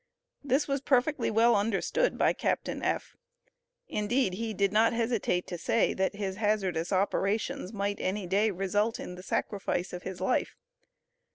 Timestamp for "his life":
10.01-10.55